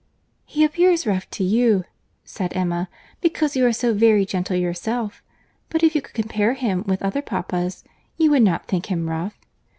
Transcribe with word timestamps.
"He 0.45 0.63
appears 0.65 1.05
rough 1.05 1.29
to 1.29 1.43
you," 1.43 1.83
said 2.23 2.53
Emma, 2.55 2.89
"because 3.21 3.55
you 3.55 3.63
are 3.67 3.71
so 3.71 3.93
very 3.93 4.25
gentle 4.25 4.55
yourself; 4.55 5.21
but 5.69 5.83
if 5.83 5.93
you 5.93 6.01
could 6.01 6.15
compare 6.15 6.55
him 6.55 6.83
with 6.87 7.03
other 7.03 7.21
papas, 7.21 7.83
you 8.17 8.31
would 8.31 8.41
not 8.41 8.67
think 8.67 8.87
him 8.87 9.07
rough. 9.07 9.37